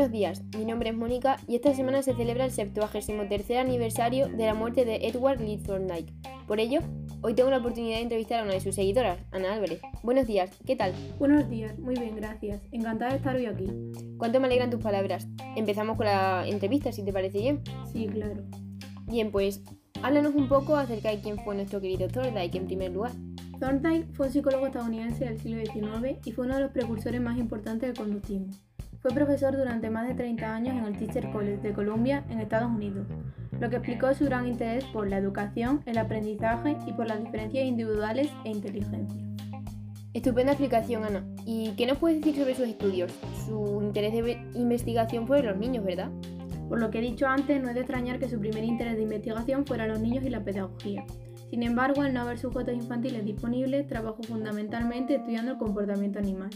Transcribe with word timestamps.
Buenos 0.00 0.12
días, 0.14 0.42
mi 0.56 0.64
nombre 0.64 0.88
es 0.88 0.96
Mónica 0.96 1.36
y 1.46 1.56
esta 1.56 1.74
semana 1.74 2.02
se 2.02 2.14
celebra 2.14 2.46
el 2.46 2.50
73 2.50 3.58
aniversario 3.58 4.28
de 4.28 4.46
la 4.46 4.54
muerte 4.54 4.86
de 4.86 5.06
Edward 5.06 5.42
Lee 5.42 5.58
Thorndike. 5.58 6.10
Por 6.46 6.58
ello, 6.58 6.80
hoy 7.20 7.34
tengo 7.34 7.50
la 7.50 7.58
oportunidad 7.58 7.96
de 7.96 8.04
entrevistar 8.04 8.40
a 8.40 8.44
una 8.44 8.54
de 8.54 8.62
sus 8.62 8.74
seguidoras, 8.74 9.18
Ana 9.30 9.52
Álvarez. 9.52 9.82
Buenos 10.02 10.26
días, 10.26 10.52
¿qué 10.66 10.74
tal? 10.74 10.94
Buenos 11.18 11.50
días, 11.50 11.78
muy 11.78 11.96
bien, 11.96 12.16
gracias. 12.16 12.62
Encantada 12.72 13.10
de 13.10 13.18
estar 13.18 13.36
hoy 13.36 13.44
aquí. 13.44 13.66
¿Cuánto 14.16 14.40
me 14.40 14.46
alegran 14.46 14.70
tus 14.70 14.82
palabras? 14.82 15.28
Empezamos 15.54 15.98
con 15.98 16.06
la 16.06 16.48
entrevista, 16.48 16.92
si 16.92 17.04
te 17.04 17.12
parece 17.12 17.36
bien. 17.36 17.60
Sí, 17.92 18.06
claro. 18.06 18.42
Bien, 19.06 19.30
pues 19.30 19.62
háblanos 20.02 20.34
un 20.34 20.48
poco 20.48 20.76
acerca 20.76 21.10
de 21.10 21.20
quién 21.20 21.36
fue 21.44 21.54
nuestro 21.54 21.78
querido 21.78 22.08
Thorndike 22.08 22.56
en 22.56 22.64
primer 22.64 22.90
lugar. 22.92 23.12
Thorndike 23.60 24.14
fue 24.14 24.28
un 24.28 24.32
psicólogo 24.32 24.66
estadounidense 24.66 25.26
del 25.26 25.38
siglo 25.38 25.60
XIX 25.60 26.16
y 26.24 26.32
fue 26.32 26.46
uno 26.46 26.54
de 26.54 26.62
los 26.62 26.70
precursores 26.70 27.20
más 27.20 27.36
importantes 27.36 27.90
del 27.90 27.98
conductismo. 27.98 28.46
Fue 29.02 29.12
profesor 29.12 29.56
durante 29.56 29.88
más 29.88 30.06
de 30.06 30.14
30 30.14 30.54
años 30.54 30.76
en 30.76 30.84
el 30.84 30.98
Teacher 30.98 31.30
College 31.30 31.62
de 31.62 31.72
Columbia, 31.72 32.22
en 32.28 32.38
Estados 32.38 32.70
Unidos, 32.70 33.06
lo 33.58 33.70
que 33.70 33.76
explicó 33.76 34.12
su 34.12 34.26
gran 34.26 34.46
interés 34.46 34.84
por 34.84 35.08
la 35.08 35.16
educación, 35.16 35.80
el 35.86 35.96
aprendizaje 35.96 36.76
y 36.86 36.92
por 36.92 37.08
las 37.08 37.18
diferencias 37.18 37.64
individuales 37.64 38.28
e 38.44 38.50
inteligencia. 38.50 39.18
Estupenda 40.12 40.52
explicación, 40.52 41.04
Ana. 41.04 41.24
¿Y 41.46 41.70
qué 41.78 41.86
nos 41.86 41.96
puedes 41.96 42.20
decir 42.20 42.38
sobre 42.38 42.54
sus 42.54 42.66
estudios? 42.66 43.10
Su 43.46 43.80
interés 43.82 44.12
de 44.12 44.32
investigación 44.54 45.26
fue 45.26 45.38
en 45.38 45.46
los 45.46 45.56
niños, 45.56 45.82
¿verdad? 45.82 46.10
Por 46.68 46.78
lo 46.78 46.90
que 46.90 46.98
he 46.98 47.02
dicho 47.02 47.26
antes, 47.26 47.62
no 47.62 47.68
es 47.70 47.74
de 47.74 47.80
extrañar 47.80 48.18
que 48.18 48.28
su 48.28 48.38
primer 48.38 48.64
interés 48.64 48.96
de 48.96 49.02
investigación 49.02 49.64
fuera 49.64 49.88
los 49.88 50.00
niños 50.00 50.24
y 50.24 50.28
la 50.28 50.44
pedagogía. 50.44 51.06
Sin 51.48 51.62
embargo, 51.62 52.02
al 52.02 52.12
no 52.12 52.20
haber 52.20 52.38
sujetos 52.38 52.74
infantiles 52.74 53.24
disponibles, 53.24 53.86
trabajó 53.86 54.22
fundamentalmente 54.22 55.14
estudiando 55.14 55.52
el 55.52 55.58
comportamiento 55.58 56.18
animal. 56.18 56.50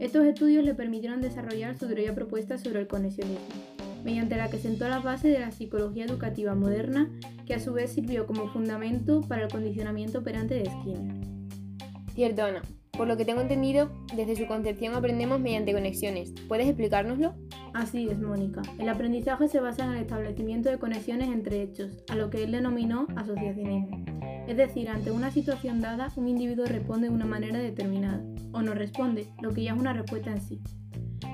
Estos 0.00 0.24
estudios 0.24 0.64
le 0.64 0.74
permitieron 0.74 1.20
desarrollar 1.20 1.76
su 1.76 1.86
teoría 1.86 2.14
propuesta 2.14 2.56
sobre 2.56 2.80
el 2.80 2.86
conexionismo, 2.86 3.44
mediante 4.02 4.36
la 4.36 4.48
que 4.48 4.58
sentó 4.58 4.88
la 4.88 5.00
base 5.00 5.28
de 5.28 5.38
la 5.38 5.50
psicología 5.50 6.06
educativa 6.06 6.54
moderna, 6.54 7.10
que 7.46 7.52
a 7.52 7.60
su 7.60 7.74
vez 7.74 7.92
sirvió 7.92 8.26
como 8.26 8.48
fundamento 8.48 9.20
para 9.20 9.42
el 9.42 9.52
condicionamiento 9.52 10.20
operante 10.20 10.54
de 10.54 10.70
Skinner. 10.70 11.14
Cierto, 12.14 12.44
Ana. 12.44 12.62
Por 12.92 13.08
lo 13.08 13.18
que 13.18 13.26
tengo 13.26 13.42
entendido, 13.42 13.90
desde 14.16 14.36
su 14.36 14.46
concepción 14.46 14.94
aprendemos 14.94 15.38
mediante 15.38 15.74
conexiones. 15.74 16.32
¿Puedes 16.48 16.66
explicárnoslo? 16.66 17.34
Así 17.74 18.08
es, 18.08 18.18
Mónica. 18.18 18.62
El 18.78 18.88
aprendizaje 18.88 19.48
se 19.48 19.60
basa 19.60 19.84
en 19.84 19.92
el 19.92 19.98
establecimiento 19.98 20.70
de 20.70 20.78
conexiones 20.78 21.28
entre 21.28 21.62
hechos, 21.62 22.02
a 22.08 22.16
lo 22.16 22.30
que 22.30 22.42
él 22.42 22.52
denominó 22.52 23.06
asociacionismo. 23.16 24.09
Es 24.50 24.56
decir, 24.56 24.88
ante 24.88 25.12
una 25.12 25.30
situación 25.30 25.80
dada, 25.80 26.12
un 26.16 26.26
individuo 26.26 26.66
responde 26.66 27.08
de 27.08 27.14
una 27.14 27.24
manera 27.24 27.60
determinada, 27.60 28.20
o 28.50 28.60
no 28.62 28.74
responde, 28.74 29.28
lo 29.40 29.52
que 29.52 29.62
ya 29.62 29.74
es 29.74 29.78
una 29.78 29.92
respuesta 29.92 30.32
en 30.32 30.40
sí. 30.40 30.60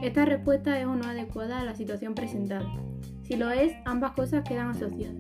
Esta 0.03 0.27
respuesta 0.27 0.79
es 0.79 0.85
o 0.85 0.95
no 0.95 1.07
adecuada 1.09 1.61
a 1.61 1.65
la 1.65 1.75
situación 1.75 2.15
presentada. 2.15 2.71
Si 3.23 3.37
lo 3.37 3.51
es, 3.51 3.73
ambas 3.87 4.13
cosas 4.13 4.45
quedan 4.47 4.69
asociadas. 4.69 5.17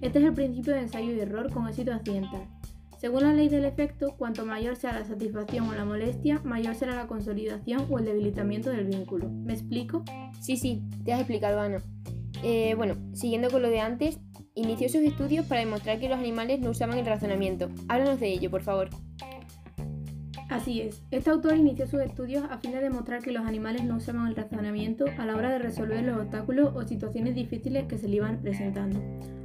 Este 0.00 0.20
es 0.20 0.24
el 0.26 0.32
principio 0.32 0.74
de 0.74 0.82
ensayo 0.82 1.10
y 1.10 1.18
error 1.18 1.52
con 1.52 1.66
éxito 1.66 1.92
accidental. 1.92 2.46
Según 2.98 3.24
la 3.24 3.32
ley 3.32 3.48
del 3.48 3.64
efecto, 3.64 4.14
cuanto 4.16 4.46
mayor 4.46 4.76
sea 4.76 4.92
la 4.92 5.04
satisfacción 5.04 5.68
o 5.68 5.74
la 5.74 5.84
molestia, 5.84 6.40
mayor 6.44 6.76
será 6.76 6.94
la 6.94 7.08
consolidación 7.08 7.84
o 7.90 7.98
el 7.98 8.04
debilitamiento 8.04 8.70
del 8.70 8.84
vínculo. 8.84 9.28
¿Me 9.28 9.54
explico? 9.54 10.04
Sí, 10.38 10.56
sí, 10.56 10.84
te 11.04 11.12
has 11.12 11.18
explicado, 11.18 11.60
Ana. 11.60 11.78
Eh, 12.44 12.74
bueno, 12.76 12.94
siguiendo 13.12 13.50
con 13.50 13.62
lo 13.62 13.70
de 13.70 13.80
antes, 13.80 14.20
inició 14.54 14.88
sus 14.88 15.02
estudios 15.02 15.46
para 15.46 15.60
demostrar 15.60 15.98
que 15.98 16.08
los 16.08 16.18
animales 16.18 16.60
no 16.60 16.70
usaban 16.70 16.98
el 16.98 17.06
razonamiento. 17.06 17.68
Háblanos 17.88 18.20
de 18.20 18.32
ello, 18.32 18.50
por 18.50 18.62
favor. 18.62 18.90
Así 20.50 20.82
es, 20.82 21.02
este 21.10 21.30
autor 21.30 21.56
inició 21.56 21.86
sus 21.86 22.00
estudios 22.00 22.44
a 22.48 22.58
fin 22.58 22.72
de 22.72 22.80
demostrar 22.80 23.22
que 23.22 23.32
los 23.32 23.44
animales 23.44 23.82
no 23.82 23.96
usaban 23.96 24.28
el 24.28 24.36
razonamiento 24.36 25.06
a 25.18 25.26
la 25.26 25.34
hora 25.34 25.50
de 25.50 25.58
resolver 25.58 26.04
los 26.04 26.18
obstáculos 26.18 26.70
o 26.76 26.86
situaciones 26.86 27.34
difíciles 27.34 27.86
que 27.86 27.98
se 27.98 28.08
le 28.08 28.16
iban 28.16 28.40
presentando, 28.40 29.00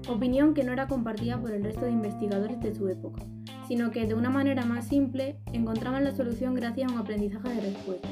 opinión 0.08 0.54
que 0.54 0.64
no 0.64 0.74
era 0.74 0.88
compartida 0.88 1.40
por 1.40 1.52
el 1.52 1.64
resto 1.64 1.86
de 1.86 1.92
investigadores 1.92 2.60
de 2.60 2.76
su 2.76 2.90
época, 2.90 3.24
sino 3.68 3.92
que 3.92 4.06
de 4.06 4.14
una 4.14 4.30
manera 4.30 4.66
más 4.66 4.88
simple 4.88 5.38
encontraban 5.54 6.04
la 6.04 6.12
solución 6.12 6.54
gracias 6.54 6.92
a 6.92 6.94
un 6.94 7.00
aprendizaje 7.00 7.50
de 7.50 7.62
respuestas. 7.62 8.12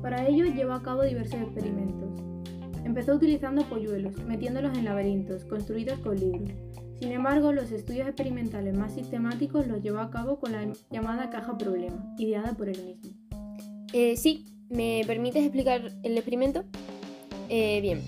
Para 0.00 0.26
ello 0.26 0.46
llevó 0.46 0.72
a 0.72 0.82
cabo 0.82 1.02
diversos 1.02 1.40
experimentos. 1.40 2.08
Empezó 2.88 3.16
utilizando 3.16 3.68
polluelos, 3.68 4.16
metiéndolos 4.24 4.76
en 4.78 4.86
laberintos, 4.86 5.44
construidos 5.44 5.98
con 5.98 6.18
libros. 6.18 6.56
Sin 6.98 7.12
embargo, 7.12 7.52
los 7.52 7.70
estudios 7.70 8.08
experimentales 8.08 8.74
más 8.74 8.94
sistemáticos 8.94 9.66
los 9.66 9.82
llevó 9.82 9.98
a 9.98 10.10
cabo 10.10 10.40
con 10.40 10.52
la 10.52 10.66
llamada 10.90 11.28
caja 11.28 11.58
problema, 11.58 12.14
ideada 12.16 12.54
por 12.54 12.70
él 12.70 12.82
mismo. 12.82 13.10
Eh, 13.92 14.16
sí, 14.16 14.46
¿me 14.70 15.02
permites 15.06 15.42
explicar 15.42 15.92
el 16.02 16.16
experimento? 16.16 16.64
Eh, 17.50 17.82
bien. 17.82 18.00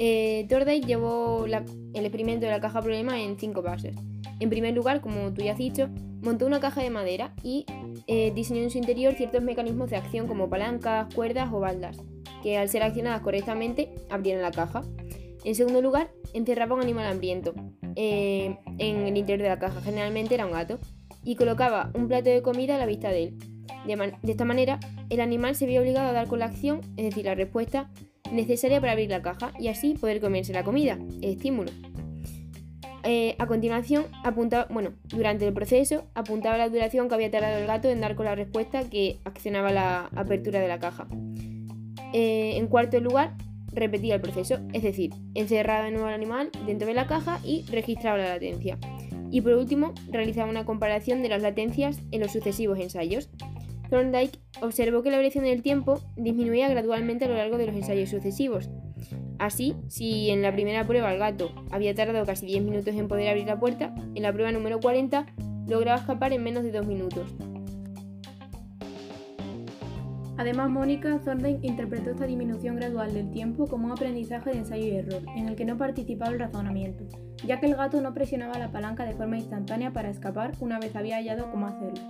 Eh, 0.00 0.48
llevó 0.84 1.46
el 1.46 2.04
experimento 2.04 2.46
de 2.46 2.50
la 2.50 2.60
caja 2.60 2.82
problema 2.82 3.22
en 3.22 3.38
cinco 3.38 3.62
pasos. 3.62 3.94
En 4.40 4.50
primer 4.50 4.74
lugar, 4.74 5.02
como 5.02 5.32
tú 5.32 5.42
ya 5.42 5.52
has 5.52 5.58
dicho, 5.58 5.88
montó 6.20 6.46
una 6.46 6.58
caja 6.58 6.82
de 6.82 6.90
madera 6.90 7.32
y 7.44 7.64
eh, 8.08 8.32
diseñó 8.34 8.62
en 8.62 8.70
su 8.70 8.78
interior 8.78 9.14
ciertos 9.14 9.44
mecanismos 9.44 9.88
de 9.88 9.98
acción 9.98 10.26
como 10.26 10.50
palancas, 10.50 11.14
cuerdas 11.14 11.48
o 11.52 11.60
baldas, 11.60 11.98
que 12.42 12.58
al 12.58 12.68
ser 12.68 12.82
accionadas 12.82 13.20
correctamente 13.20 13.90
abrían 14.08 14.42
la 14.42 14.50
caja. 14.50 14.82
En 15.44 15.54
segundo 15.54 15.80
lugar, 15.80 16.10
encerraba 16.34 16.74
un 16.74 16.82
animal 16.82 17.06
hambriento 17.06 17.54
eh, 17.96 18.56
en 18.78 18.96
el 19.06 19.16
interior 19.16 19.42
de 19.42 19.48
la 19.48 19.58
caja, 19.58 19.80
generalmente 19.80 20.34
era 20.34 20.46
un 20.46 20.52
gato, 20.52 20.78
y 21.24 21.36
colocaba 21.36 21.90
un 21.94 22.08
plato 22.08 22.30
de 22.30 22.42
comida 22.42 22.76
a 22.76 22.78
la 22.78 22.86
vista 22.86 23.10
de 23.10 23.24
él. 23.24 23.38
De, 23.86 24.30
esta 24.30 24.44
manera, 24.44 24.78
el 25.08 25.20
animal 25.20 25.54
se 25.54 25.66
veía 25.66 25.80
obligado 25.80 26.08
a 26.08 26.12
dar 26.12 26.28
con 26.28 26.38
la 26.38 26.46
acción, 26.46 26.80
es 26.96 27.06
decir, 27.06 27.24
la 27.24 27.34
respuesta 27.34 27.90
necesaria 28.30 28.80
para 28.80 28.92
abrir 28.92 29.10
la 29.10 29.22
caja 29.22 29.52
y 29.58 29.68
así 29.68 29.94
poder 29.94 30.20
comerse 30.20 30.52
la 30.52 30.64
comida, 30.64 30.98
el 31.22 31.30
estímulo. 31.30 31.70
Eh, 33.02 33.34
a 33.38 33.46
continuación, 33.46 34.04
apuntaba, 34.24 34.66
bueno, 34.70 34.92
durante 35.08 35.46
el 35.46 35.54
proceso, 35.54 36.04
apuntaba 36.14 36.58
la 36.58 36.68
duración 36.68 37.08
que 37.08 37.14
había 37.14 37.30
tardado 37.30 37.58
el 37.58 37.66
gato 37.66 37.88
en 37.88 38.00
dar 38.00 38.14
con 38.14 38.26
la 38.26 38.34
respuesta 38.34 38.88
que 38.88 39.18
accionaba 39.24 39.72
la 39.72 40.10
apertura 40.14 40.60
de 40.60 40.68
la 40.68 40.78
caja. 40.78 41.08
Eh, 42.12 42.56
en 42.56 42.66
cuarto 42.66 43.00
lugar, 43.00 43.36
repetía 43.72 44.16
el 44.16 44.20
proceso, 44.20 44.58
es 44.72 44.82
decir, 44.82 45.12
encerraba 45.34 45.84
de 45.84 45.92
nuevo 45.92 46.06
al 46.06 46.14
animal 46.14 46.50
dentro 46.66 46.88
de 46.88 46.94
la 46.94 47.06
caja 47.06 47.40
y 47.44 47.64
registraba 47.70 48.18
la 48.18 48.28
latencia. 48.28 48.78
Y 49.30 49.42
por 49.42 49.54
último, 49.54 49.94
realizaba 50.10 50.50
una 50.50 50.64
comparación 50.64 51.22
de 51.22 51.28
las 51.28 51.42
latencias 51.42 52.00
en 52.10 52.20
los 52.20 52.32
sucesivos 52.32 52.78
ensayos. 52.80 53.30
Thorndike 53.88 54.38
observó 54.60 55.02
que 55.02 55.10
la 55.10 55.16
variación 55.16 55.44
del 55.44 55.62
tiempo 55.62 56.00
disminuía 56.16 56.68
gradualmente 56.68 57.24
a 57.24 57.28
lo 57.28 57.34
largo 57.34 57.58
de 57.58 57.66
los 57.66 57.76
ensayos 57.76 58.10
sucesivos. 58.10 58.70
Así, 59.38 59.74
si 59.88 60.30
en 60.30 60.42
la 60.42 60.52
primera 60.52 60.86
prueba 60.86 61.12
el 61.12 61.18
gato 61.18 61.50
había 61.70 61.94
tardado 61.94 62.26
casi 62.26 62.46
10 62.46 62.64
minutos 62.64 62.94
en 62.94 63.08
poder 63.08 63.28
abrir 63.28 63.46
la 63.46 63.58
puerta, 63.58 63.94
en 64.14 64.22
la 64.22 64.32
prueba 64.32 64.52
número 64.52 64.80
40 64.80 65.26
lograba 65.66 65.98
escapar 65.98 66.32
en 66.32 66.42
menos 66.42 66.62
de 66.62 66.72
2 66.72 66.86
minutos. 66.86 67.34
Además, 70.40 70.70
Mónica 70.70 71.20
Thorndike 71.22 71.66
interpretó 71.66 72.12
esta 72.12 72.24
disminución 72.24 72.76
gradual 72.76 73.12
del 73.12 73.30
tiempo 73.30 73.66
como 73.66 73.84
un 73.84 73.92
aprendizaje 73.92 74.48
de 74.48 74.56
ensayo 74.60 74.86
y 74.86 74.96
error, 74.96 75.22
en 75.36 75.48
el 75.48 75.54
que 75.54 75.66
no 75.66 75.76
participaba 75.76 76.32
el 76.32 76.38
razonamiento, 76.38 77.04
ya 77.46 77.60
que 77.60 77.66
el 77.66 77.74
gato 77.74 78.00
no 78.00 78.14
presionaba 78.14 78.58
la 78.58 78.72
palanca 78.72 79.04
de 79.04 79.12
forma 79.12 79.36
instantánea 79.36 79.92
para 79.92 80.08
escapar 80.08 80.52
una 80.60 80.80
vez 80.80 80.96
había 80.96 81.16
hallado 81.16 81.50
cómo 81.50 81.66
hacerlo. 81.66 82.00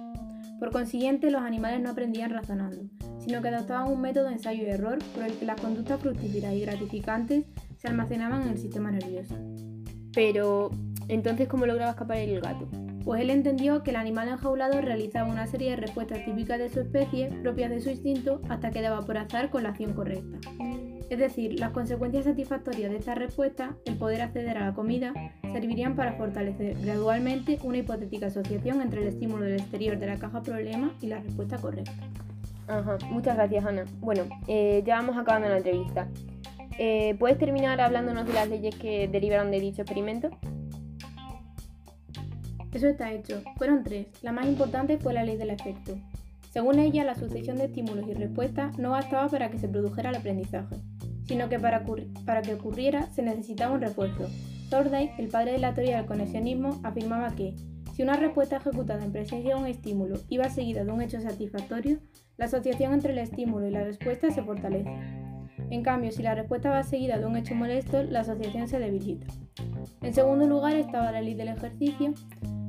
Por 0.60 0.70
consiguiente, 0.70 1.32
los 1.32 1.42
animales 1.42 1.80
no 1.80 1.90
aprendían 1.90 2.30
razonando, 2.30 2.84
sino 3.18 3.42
que 3.42 3.48
adoptaban 3.48 3.90
un 3.90 4.00
método 4.00 4.26
de 4.26 4.34
ensayo 4.34 4.62
y 4.62 4.70
error 4.70 5.00
por 5.12 5.24
el 5.24 5.32
que 5.32 5.46
las 5.46 5.60
conductas 5.60 6.00
fructíferas 6.00 6.54
y 6.54 6.60
gratificantes 6.60 7.46
se 7.78 7.88
almacenaban 7.88 8.42
en 8.42 8.50
el 8.50 8.58
sistema 8.58 8.92
nervioso. 8.92 9.34
Pero, 10.14 10.70
entonces, 11.10 11.48
¿cómo 11.48 11.66
lograba 11.66 11.90
escapar 11.90 12.18
el 12.18 12.40
gato? 12.40 12.68
pues 13.04 13.22
él 13.22 13.30
entendió 13.30 13.82
que 13.82 13.90
el 13.90 13.96
animal 13.96 14.28
enjaulado 14.28 14.80
realizaba 14.80 15.28
una 15.28 15.46
serie 15.46 15.70
de 15.70 15.76
respuestas 15.76 16.24
típicas 16.24 16.58
de 16.58 16.68
su 16.68 16.80
especie, 16.80 17.28
propias 17.42 17.70
de 17.70 17.80
su 17.80 17.90
instinto, 17.90 18.40
hasta 18.48 18.70
que 18.70 18.82
daba 18.82 19.00
por 19.00 19.18
azar 19.18 19.50
con 19.50 19.62
la 19.62 19.70
acción 19.70 19.94
correcta. 19.94 20.38
Es 21.08 21.18
decir, 21.18 21.58
las 21.58 21.70
consecuencias 21.70 22.24
satisfactorias 22.24 22.90
de 22.90 22.98
esta 22.98 23.16
respuesta, 23.16 23.74
el 23.84 23.96
poder 23.96 24.22
acceder 24.22 24.56
a 24.58 24.66
la 24.66 24.74
comida, 24.74 25.12
servirían 25.52 25.96
para 25.96 26.12
fortalecer 26.12 26.76
gradualmente 26.80 27.58
una 27.64 27.78
hipotética 27.78 28.26
asociación 28.26 28.80
entre 28.80 29.02
el 29.02 29.08
estímulo 29.08 29.44
del 29.44 29.58
exterior 29.58 29.98
de 29.98 30.06
la 30.06 30.18
caja 30.18 30.42
problema 30.42 30.94
y 31.00 31.08
la 31.08 31.18
respuesta 31.18 31.58
correcta. 31.58 31.92
Ajá, 32.68 32.98
muchas 33.10 33.34
gracias 33.34 33.64
Ana. 33.64 33.84
Bueno, 33.98 34.22
eh, 34.46 34.84
ya 34.86 34.96
vamos 34.96 35.16
acabando 35.16 35.48
la 35.48 35.56
entrevista. 35.56 36.06
Eh, 36.78 37.16
¿Puedes 37.18 37.38
terminar 37.38 37.80
hablándonos 37.80 38.26
de 38.26 38.32
las 38.32 38.48
leyes 38.48 38.76
que 38.76 39.08
derivaron 39.08 39.50
de 39.50 39.58
dicho 39.58 39.82
experimento? 39.82 40.30
Eso 42.72 42.86
está 42.86 43.12
hecho. 43.12 43.42
Fueron 43.56 43.82
tres. 43.82 44.06
La 44.22 44.32
más 44.32 44.46
importante 44.46 44.98
fue 44.98 45.12
la 45.12 45.24
ley 45.24 45.36
del 45.36 45.50
efecto. 45.50 45.98
Según 46.50 46.78
ella, 46.78 47.04
la 47.04 47.14
sucesión 47.14 47.58
de 47.58 47.66
estímulos 47.66 48.08
y 48.08 48.14
respuestas 48.14 48.78
no 48.78 48.90
bastaba 48.90 49.28
para 49.28 49.50
que 49.50 49.58
se 49.58 49.68
produjera 49.68 50.10
el 50.10 50.16
aprendizaje, 50.16 50.76
sino 51.24 51.48
que 51.48 51.60
para, 51.60 51.84
que 52.42 52.54
ocurriera 52.54 53.06
se 53.12 53.22
necesitaba 53.22 53.74
un 53.74 53.80
refuerzo. 53.80 54.28
Thorndike, 54.68 55.14
el 55.18 55.28
padre 55.28 55.52
de 55.52 55.58
la 55.58 55.74
teoría 55.74 55.98
del 55.98 56.06
conexionismo, 56.06 56.80
afirmaba 56.82 57.34
que, 57.36 57.54
si 57.94 58.02
una 58.02 58.16
respuesta 58.16 58.56
ejecutada 58.56 59.04
en 59.04 59.12
presencia 59.12 59.54
de 59.54 59.60
un 59.60 59.66
estímulo 59.66 60.18
iba 60.28 60.48
seguida 60.48 60.84
de 60.84 60.90
un 60.90 61.02
hecho 61.02 61.20
satisfactorio, 61.20 61.98
la 62.36 62.46
asociación 62.46 62.94
entre 62.94 63.12
el 63.12 63.18
estímulo 63.18 63.68
y 63.68 63.70
la 63.70 63.84
respuesta 63.84 64.30
se 64.30 64.42
fortalece. 64.42 64.90
En 65.70 65.82
cambio, 65.82 66.10
si 66.10 66.22
la 66.22 66.34
respuesta 66.34 66.70
va 66.70 66.82
seguida 66.82 67.18
de 67.18 67.26
un 67.26 67.36
hecho 67.36 67.54
molesto, 67.54 68.02
la 68.02 68.20
asociación 68.20 68.66
se 68.66 68.80
debilita. 68.80 69.26
En 70.02 70.14
segundo 70.14 70.46
lugar 70.46 70.74
estaba 70.74 71.12
la 71.12 71.20
ley 71.20 71.34
del 71.34 71.48
ejercicio. 71.48 72.12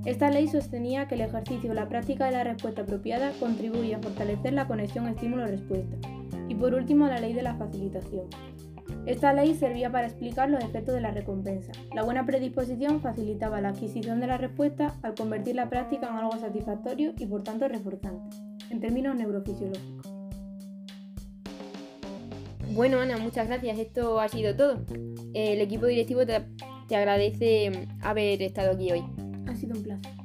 Esta 0.05 0.31
ley 0.31 0.47
sostenía 0.47 1.07
que 1.07 1.13
el 1.13 1.21
ejercicio 1.21 1.71
o 1.71 1.73
la 1.75 1.87
práctica 1.87 2.25
de 2.25 2.31
la 2.31 2.43
respuesta 2.43 2.81
apropiada 2.81 3.31
contribuye 3.39 3.93
a 3.93 3.99
fortalecer 3.99 4.53
la 4.53 4.67
conexión 4.67 5.07
estímulo-respuesta. 5.07 5.95
Y 6.47 6.55
por 6.55 6.73
último, 6.73 7.07
la 7.07 7.19
ley 7.19 7.33
de 7.33 7.43
la 7.43 7.55
facilitación. 7.55 8.25
Esta 9.05 9.31
ley 9.33 9.53
servía 9.53 9.91
para 9.91 10.07
explicar 10.07 10.49
los 10.49 10.63
efectos 10.63 10.95
de 10.95 11.01
la 11.01 11.11
recompensa. 11.11 11.71
La 11.93 12.03
buena 12.03 12.25
predisposición 12.25 12.99
facilitaba 12.99 13.61
la 13.61 13.69
adquisición 13.69 14.19
de 14.19 14.27
la 14.27 14.37
respuesta 14.37 14.95
al 15.03 15.13
convertir 15.13 15.55
la 15.55 15.69
práctica 15.69 16.07
en 16.07 16.15
algo 16.15 16.37
satisfactorio 16.37 17.13
y 17.17 17.25
por 17.27 17.43
tanto 17.43 17.67
reforzante, 17.67 18.35
en 18.71 18.79
términos 18.79 19.15
neurofisiológicos. 19.15 20.11
Bueno, 22.73 23.01
Ana, 23.01 23.17
muchas 23.17 23.47
gracias. 23.47 23.77
Esto 23.77 24.19
ha 24.19 24.29
sido 24.29 24.55
todo. 24.55 24.79
El 25.33 25.61
equipo 25.61 25.85
directivo 25.85 26.25
te, 26.25 26.41
te 26.87 26.95
agradece 26.95 27.87
haber 28.01 28.41
estado 28.41 28.71
aquí 28.71 28.91
hoy. 28.91 29.03
Sido 29.61 29.75
un 29.75 29.83
placer. 29.83 30.20